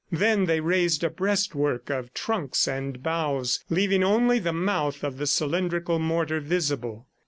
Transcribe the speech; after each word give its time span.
Then 0.11 0.45
they 0.45 0.61
raised 0.61 1.03
a 1.03 1.11
breastwork 1.11 1.91
of 1.91 2.11
trunks 2.15 2.67
and 2.67 3.03
boughs, 3.03 3.63
leaving 3.69 4.03
only 4.03 4.39
the 4.39 4.51
mouth 4.51 5.03
of 5.03 5.19
the 5.19 5.27
cylindrical 5.27 5.99
mortar 5.99 6.39
visible. 6.39 7.05